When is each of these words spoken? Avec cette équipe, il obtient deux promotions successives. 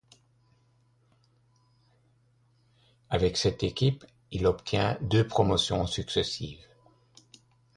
Avec 3.11 3.37
cette 3.37 3.61
équipe, 3.61 4.03
il 4.31 4.47
obtient 4.47 4.97
deux 5.01 5.27
promotions 5.27 5.85
successives. 5.85 6.65